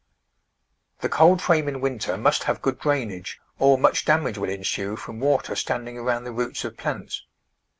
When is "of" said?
6.65-6.75